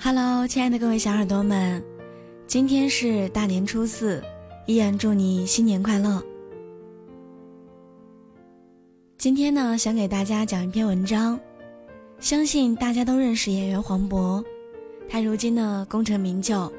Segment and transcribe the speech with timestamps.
[0.00, 1.82] Hello，亲爱的各位小耳朵们，
[2.46, 4.22] 今天是大年初四，
[4.64, 6.22] 依然祝你新年快乐。
[9.18, 11.38] 今天呢，想给大家讲一篇文章，
[12.20, 14.42] 相信大家都认识演员黄渤，
[15.08, 16.72] 他如今呢功成名就，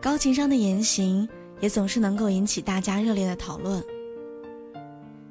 [0.00, 1.28] 高情商的言行
[1.58, 3.82] 也总是能够引起大家热烈的讨论。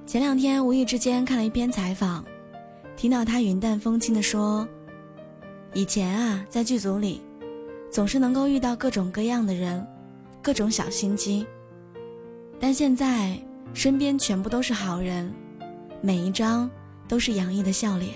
[0.06, 2.24] 前两天无意之间看了一篇采访，
[2.98, 4.68] 听到他云淡风轻地说。
[5.76, 7.20] 以前啊，在剧组里，
[7.90, 9.84] 总是能够遇到各种各样的人，
[10.40, 11.44] 各种小心机。
[12.60, 13.36] 但现在
[13.74, 15.34] 身边全部都是好人，
[16.00, 16.70] 每一张
[17.08, 18.12] 都是洋溢的笑脸。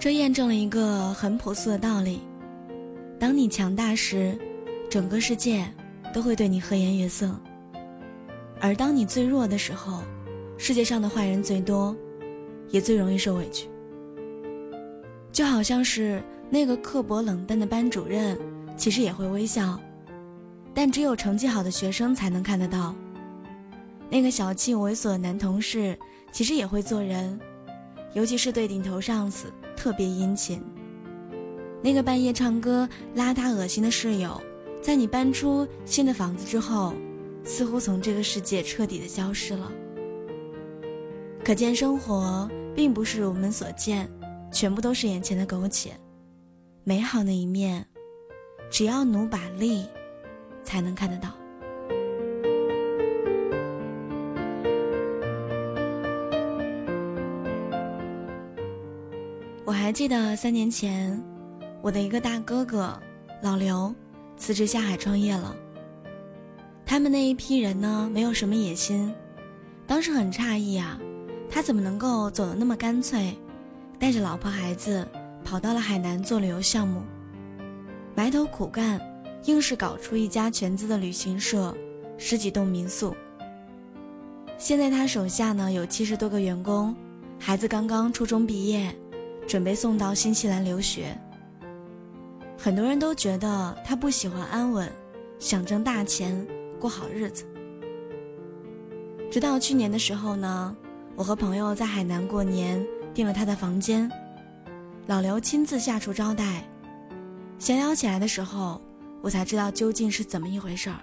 [0.00, 2.20] 这验证了一个很朴素的道理：
[3.20, 4.36] 当你强大时，
[4.90, 5.64] 整个世界
[6.12, 7.28] 都会对你和颜悦色；
[8.60, 10.02] 而当你最弱的时候，
[10.58, 11.94] 世界上的坏人最多，
[12.70, 13.68] 也最容易受委屈。
[15.32, 18.38] 就好像是那个刻薄冷淡的班主任，
[18.76, 19.78] 其实也会微笑，
[20.72, 22.94] 但只有成绩好的学生才能看得到。
[24.08, 25.98] 那个小气猥琐的男同事，
[26.32, 27.38] 其实也会做人，
[28.14, 30.62] 尤其是对顶头上司特别殷勤。
[31.82, 34.40] 那个半夜唱歌邋遢恶心的室友，
[34.80, 36.94] 在你搬出新的房子之后，
[37.44, 39.70] 似乎从这个世界彻底的消失了。
[41.46, 44.10] 可见生活并不是我们所见，
[44.50, 45.92] 全部都是眼前的苟且。
[46.82, 47.86] 美好的一面，
[48.68, 49.86] 只要努把力，
[50.64, 51.28] 才能看得到。
[59.64, 61.22] 我还记得三年前，
[61.80, 63.00] 我的一个大哥哥
[63.40, 63.94] 老刘
[64.36, 65.54] 辞职下海创业了。
[66.84, 69.14] 他们那一批人呢，没有什么野心，
[69.86, 70.98] 当时很诧异啊。
[71.48, 73.34] 他怎么能够走得那么干脆，
[73.98, 75.06] 带着老婆孩子
[75.42, 77.02] 跑到了海南做旅游项目，
[78.14, 79.00] 埋头苦干，
[79.44, 81.74] 硬是搞出一家全资的旅行社，
[82.18, 83.16] 十几栋民宿。
[84.58, 86.94] 现在他手下呢有七十多个员工，
[87.38, 88.94] 孩子刚刚初中毕业，
[89.46, 91.16] 准备送到新西兰留学。
[92.58, 94.90] 很多人都觉得他不喜欢安稳，
[95.38, 96.46] 想挣大钱，
[96.78, 97.44] 过好日子。
[99.30, 100.76] 直到去年的时候呢。
[101.16, 104.10] 我和朋友在海南过年，订了他的房间，
[105.06, 106.62] 老刘亲自下厨招待。
[107.58, 108.78] 闲聊起来的时候，
[109.22, 110.96] 我才知道究竟是怎么一回事儿。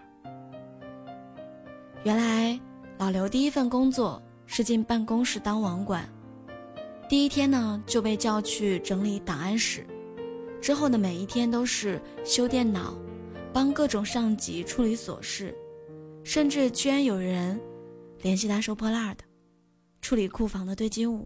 [2.04, 2.60] 原来
[3.00, 6.08] 老刘第一份工作是进办公室当网管，
[7.10, 9.84] 第一天呢就被叫去整理档案室，
[10.62, 12.94] 之后的每一天都是修电脑，
[13.52, 15.58] 帮各种上级处理琐事，
[16.24, 17.60] 甚至居然有人
[18.22, 19.24] 联系他收破烂的。
[20.04, 21.26] 处理库房的堆积物，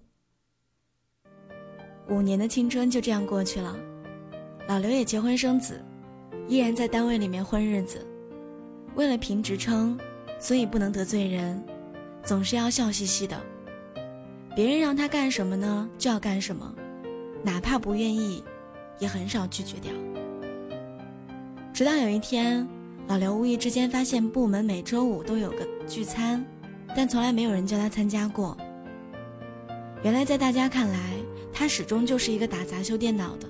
[2.10, 3.76] 五年的青春就这样过去了。
[4.68, 5.84] 老刘也结婚生子，
[6.48, 8.06] 依然在单位里面混日子。
[8.94, 10.00] 为了评职称，
[10.40, 11.60] 所以不能得罪人，
[12.24, 13.42] 总是要笑嘻嘻的。
[14.56, 16.72] 别人让他干什么呢，就要干什么，
[17.44, 18.44] 哪怕不愿意，
[19.00, 19.92] 也很少拒绝掉。
[21.74, 22.68] 直到有一天，
[23.08, 26.46] 老刘无意之间发现部门每周五都有个聚餐，
[26.96, 28.56] 但从来没有人叫他参加过。
[30.04, 31.14] 原来，在大家看来，
[31.52, 33.48] 他始终就是一个打杂修电脑的，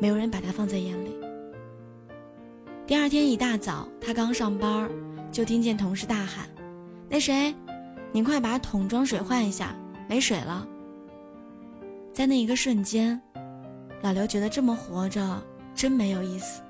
[0.00, 1.16] 没有人把他放在眼里。
[2.86, 4.90] 第二天一大早，他刚上班，
[5.30, 6.46] 就听见同事大喊
[7.08, 7.54] ：“那谁，
[8.10, 9.74] 你快把桶装水换一下，
[10.08, 10.66] 没水了。”
[12.12, 13.18] 在那一个瞬间，
[14.02, 15.42] 老刘觉得这么活着
[15.74, 16.60] 真没有意思，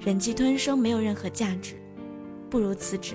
[0.00, 1.80] 忍气吞声没有任何价值，
[2.50, 3.14] 不如辞职。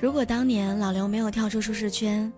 [0.00, 2.32] 如果当年老刘没有跳出舒适圈，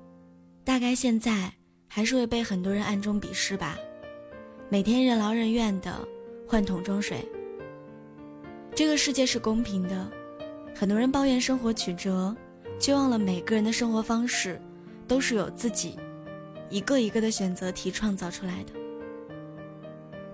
[0.65, 1.53] 大概现在
[1.87, 3.77] 还是会被很多人暗中鄙视吧。
[4.71, 5.95] 每天任劳任怨的
[6.48, 7.22] 换桶装水。
[8.74, 10.10] 这个世界是公平的，
[10.74, 12.34] 很多人抱怨生活曲折，
[12.78, 14.59] 却忘了每个人的生活方式
[15.07, 15.98] 都是有自己
[16.71, 18.72] 一个一个的选择题创造出来的。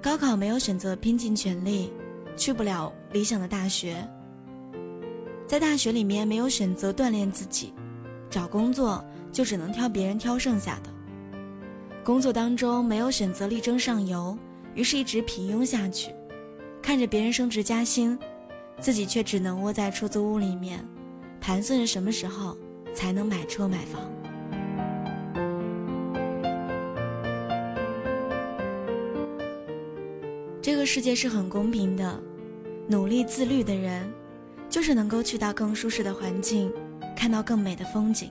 [0.01, 1.93] 高考没有选择拼尽全力，
[2.37, 3.97] 去不了理想的大学。
[5.47, 7.73] 在大学里面没有选择锻炼自己，
[8.29, 10.91] 找工作就只能挑别人挑剩下的。
[12.05, 14.37] 工作当中没有选择力争上游，
[14.75, 16.13] 于是一直平庸下去，
[16.83, 18.19] 看着别人升职加薪，
[18.81, 20.85] 自己却只能窝在出租屋里面，
[21.41, 22.57] 盘算着什么时候
[22.93, 24.03] 才能买车买房。
[30.61, 32.21] 这个世界是很公平的，
[32.89, 34.13] 努力自律的人，
[34.77, 36.71] 就是能够去到更舒适的环境，
[37.17, 38.31] 看到更美的风景。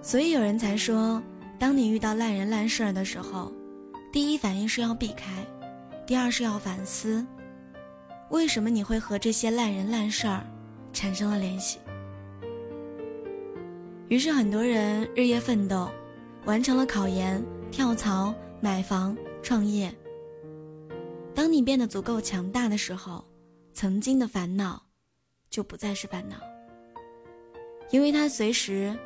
[0.00, 1.20] 所以有人才说，
[1.58, 3.50] 当你遇到烂人烂事儿的时候，
[4.12, 5.44] 第一反应是要避开，
[6.06, 7.26] 第二是要反思，
[8.30, 10.46] 为什么你会和这些烂人烂事儿
[10.92, 11.80] 产生了联系。
[14.06, 15.90] 于是很多人日夜奋斗，
[16.44, 19.92] 完成了考研、跳槽、买房、创业。
[21.34, 23.24] 当你变得足够强大的时候，
[23.74, 24.80] 曾经的烦恼
[25.50, 26.36] 就不再是烦恼，
[27.90, 28.96] 因为它随时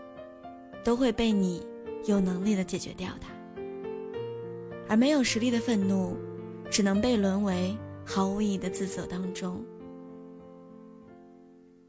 [0.85, 1.67] 都会被你
[2.05, 3.31] 有能力的解决掉它。
[4.87, 6.15] 而没有实力的愤怒，
[6.71, 7.75] 只能被沦为
[8.05, 9.65] 毫无意义的自责当中。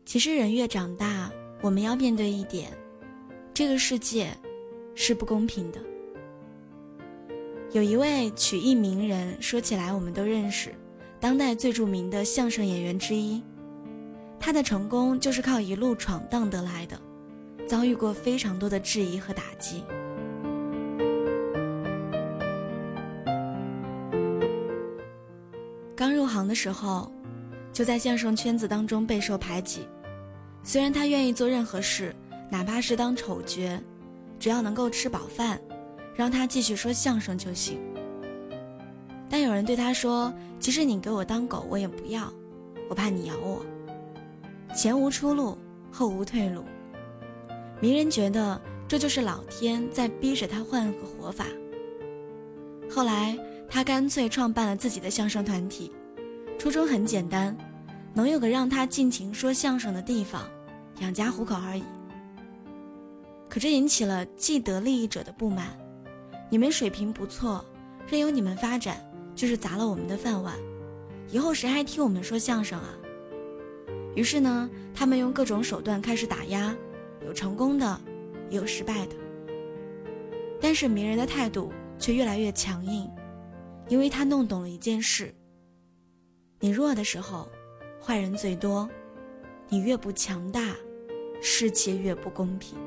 [0.05, 1.29] 其实人越长大，
[1.61, 2.71] 我们要面对一点。
[3.53, 4.31] 这个世界
[4.95, 5.81] 是不公平的。
[7.73, 10.73] 有一位曲艺名人，说起来我们都认识，
[11.19, 13.41] 当代最著名的相声演员之一。
[14.39, 16.99] 他的成功就是靠一路闯荡得来的，
[17.67, 19.83] 遭遇过非常多的质疑和打击。
[25.95, 27.11] 刚入行的时候，
[27.73, 29.81] 就在相声圈子当中备受排挤。
[30.63, 32.15] 虽然他愿意做任何事。
[32.51, 33.79] 哪怕是当丑角，
[34.39, 35.61] 只要能够吃饱饭，
[36.15, 37.79] 让他继续说相声就行。
[39.29, 42.33] 但有人对他说：“其实你给我当狗，我也不要，
[42.89, 43.63] 我怕你咬我。”
[44.75, 45.57] 前无出路，
[45.91, 46.63] 后无退路。
[47.79, 51.45] 名人觉得这就是老天在逼着他换个活法。
[52.89, 53.37] 后来
[53.69, 55.91] 他干脆创办了自己的相声团体，
[56.57, 57.55] 初衷很简单，
[58.13, 60.43] 能有个让他尽情说相声的地方，
[60.99, 61.83] 养家糊口而已。
[63.47, 65.67] 可这引起了既得利益者的不满，
[66.49, 67.63] 你们水平不错，
[68.07, 68.97] 任由你们发展，
[69.39, 70.53] 就是砸了我们的饭碗，
[71.31, 72.93] 以后谁还听我们说相声啊？
[74.13, 76.75] 于是呢，他们用各种手段开始打压，
[77.25, 78.01] 有成功的，
[78.49, 79.15] 也有失败的。
[80.59, 83.09] 但是名人的态度却越来越强硬，
[83.87, 85.33] 因为他弄懂了一件事：
[86.59, 87.47] 你弱的时候，
[88.01, 88.89] 坏人最多；
[89.69, 90.75] 你越不强大，
[91.41, 92.77] 世界越不公平。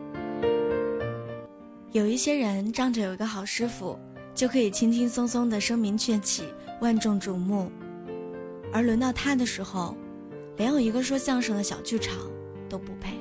[1.92, 3.98] 有一些人仗着有一个好师傅，
[4.34, 6.44] 就可以轻轻松松的声名鹊起、
[6.80, 7.70] 万众瞩目，
[8.72, 9.96] 而轮到他的时候，
[10.56, 12.16] 连有一个说相声的小剧场
[12.68, 13.12] 都不配。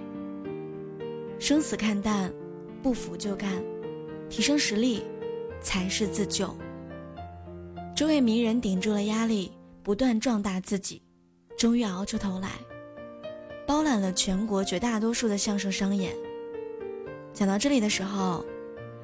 [1.38, 2.32] 生死看淡，
[2.82, 3.50] 不服就干，
[4.30, 5.04] 提升实力
[5.62, 6.56] 才是自救。
[7.96, 9.52] 这位名人顶住了压力，
[9.84, 11.02] 不断壮大自己，
[11.58, 12.50] 终于熬出头来，
[13.68, 16.14] 包揽了全国绝大多数的相声商演。
[17.34, 18.46] 讲到这里的时候。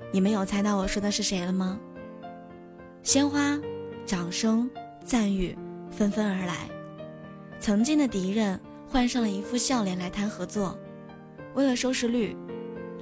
[0.09, 1.77] 你们有猜到我说的是谁了吗？
[3.07, 3.57] 鲜花、
[4.05, 4.69] 掌声、
[5.01, 5.57] 赞誉
[5.89, 6.67] 纷纷而来，
[7.57, 10.77] 曾经的敌人换上了一副笑脸来谈合作，
[11.55, 12.35] 为了收视率，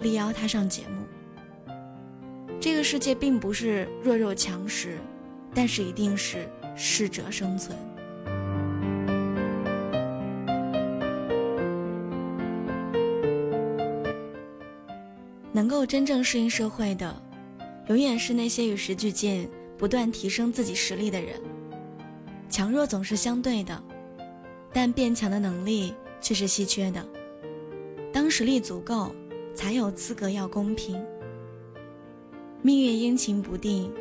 [0.01, 1.75] 力邀他上节目。
[2.59, 4.99] 这个世界并不是弱肉强食，
[5.55, 7.75] 但是一定是适者生存。
[15.51, 17.19] 能够真正适应社会的，
[17.87, 19.49] 永远是那些与时俱进、
[19.85, 21.39] 不断提升自己实力的人。
[22.49, 23.79] 强弱总是相对的，
[24.73, 27.05] 但变强的能力却是稀缺的。
[28.11, 29.13] 当实力足够，
[29.53, 30.99] 才有资格要公平。
[32.63, 33.93] 命运阴晴不定，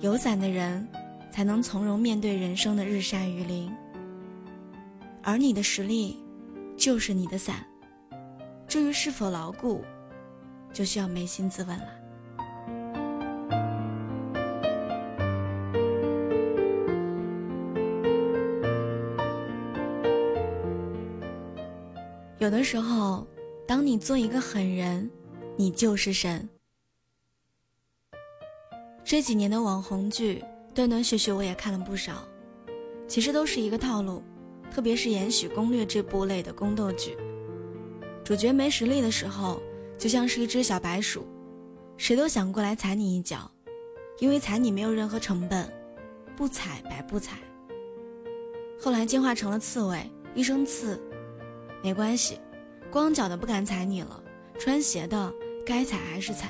[0.00, 0.88] 有伞的人
[1.30, 3.70] 才能从容面对人生的日晒雨淋。
[5.22, 6.16] 而你的实力，
[6.78, 7.56] 就是你的伞。
[8.66, 9.84] 至于是否牢固，
[10.72, 11.99] 就需要扪心自问了。
[22.40, 23.26] 有的时候，
[23.66, 25.10] 当你做一个狠人，
[25.56, 26.48] 你就是神。
[29.04, 30.42] 这几年的网红剧
[30.74, 32.26] 断断续续我也看了不少，
[33.06, 34.22] 其实都是一个套路，
[34.70, 37.14] 特别是《延禧攻略》这部类的宫斗剧，
[38.24, 39.60] 主角没实力的时候。
[39.98, 41.26] 就像是一只小白鼠，
[41.98, 43.50] 谁都想过来踩你一脚，
[44.18, 45.70] 因为踩你没有任何成本，
[46.34, 47.36] 不踩白不踩。
[48.80, 50.98] 后来进化成了刺猬，一生刺，
[51.82, 52.38] 没关系，
[52.90, 54.22] 光脚的不敢踩你了，
[54.58, 55.32] 穿鞋的
[55.64, 56.48] 该踩还是踩。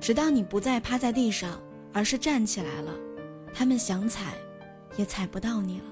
[0.00, 1.60] 直到你不再趴在地上，
[1.92, 2.92] 而是站起来了，
[3.54, 4.34] 他们想踩，
[4.96, 5.84] 也踩不到你了。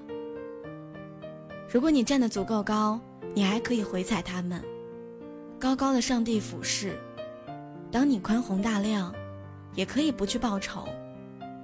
[1.68, 3.00] 如果你站得足够高，
[3.34, 4.62] 你还可以回踩他们。
[5.58, 6.96] 高高的上帝俯视，
[7.90, 9.12] 当你宽宏大量，
[9.74, 10.86] 也可以不去报仇，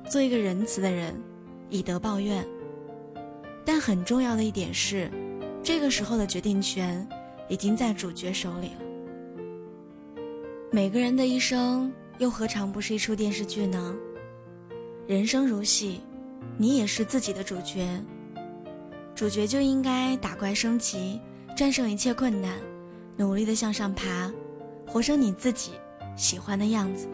[0.09, 1.15] 做一个仁慈的人，
[1.69, 2.45] 以德报怨，
[3.65, 5.11] 但很重要的一点是，
[5.63, 7.07] 这个时候的决定权
[7.49, 8.81] 已经在主角手里了。
[10.71, 13.95] 每个人的一生又何尝不是一出电视剧呢？
[15.07, 16.01] 人生如戏，
[16.57, 17.89] 你也是自己的主角。
[19.15, 21.21] 主角就应该打怪升级，
[21.57, 22.59] 战胜一切困难，
[23.17, 24.33] 努力的向上爬，
[24.87, 25.73] 活成你自己
[26.17, 27.07] 喜欢的样子。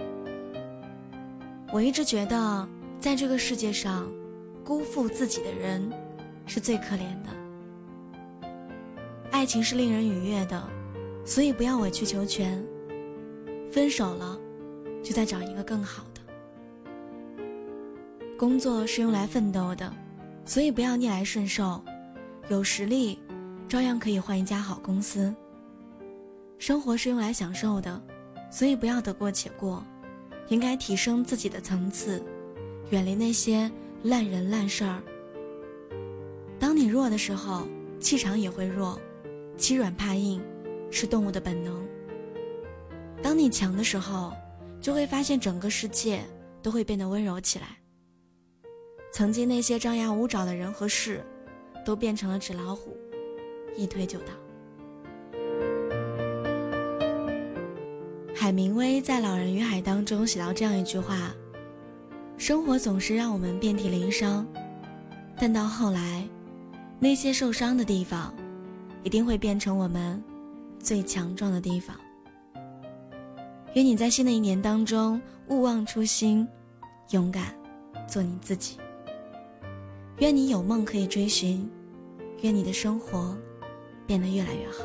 [1.72, 2.68] 我一直觉得，
[3.00, 4.06] 在这个世界上，
[4.64, 5.90] 辜负自己的人
[6.46, 7.45] 是最可怜的。
[9.36, 10.66] 爱情是令人愉悦的，
[11.22, 12.66] 所以不要委曲求全。
[13.70, 14.40] 分手了，
[15.02, 16.22] 就再找一个更好的。
[18.38, 19.92] 工作是用来奋斗的，
[20.46, 21.84] 所以不要逆来顺受。
[22.48, 23.18] 有实力，
[23.68, 25.34] 照样可以换一家好公司。
[26.56, 28.02] 生活是用来享受的，
[28.50, 29.84] 所以不要得过且过，
[30.48, 32.22] 应该提升自己的层次，
[32.88, 33.70] 远离那些
[34.02, 35.02] 烂人烂事儿。
[36.58, 37.68] 当你弱的时候，
[38.00, 38.98] 气场也会弱，
[39.56, 40.42] 欺软怕硬
[40.90, 41.86] 是动物的本能。
[43.22, 44.32] 当你强的时候，
[44.80, 46.22] 就会发现整个世界
[46.62, 47.66] 都会变得温柔起来。
[49.12, 51.24] 曾经那些张牙舞爪的人和事。
[51.86, 52.96] 都变成了纸老虎，
[53.76, 54.32] 一推就倒。
[58.34, 61.32] 海明威在《老人与海》当中写到这样一句话
[62.36, 64.44] ：“生活总是让我们遍体鳞伤，
[65.38, 66.28] 但到后来，
[66.98, 68.34] 那些受伤的地方，
[69.06, 70.20] 一定会变成我们
[70.80, 71.96] 最强壮的地方。”
[73.74, 76.48] 愿你在新的一年当中勿忘初心，
[77.10, 77.54] 勇敢
[78.08, 78.78] 做你自己。
[80.18, 81.70] 愿你有梦可以追寻。
[82.42, 83.36] 愿你的生活
[84.06, 84.84] 变得越来越好。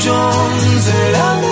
[0.00, 0.12] 中
[0.80, 1.47] 最亮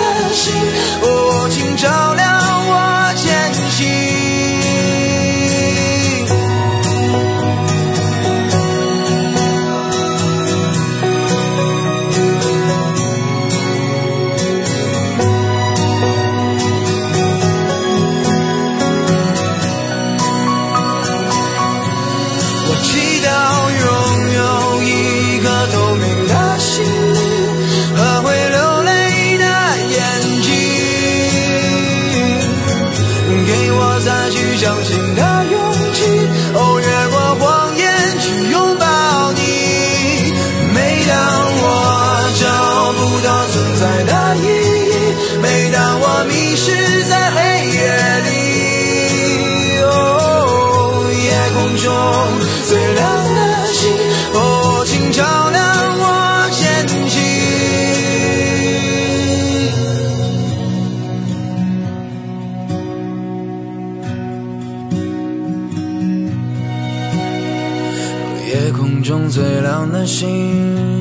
[69.07, 70.96] 中最亮的星，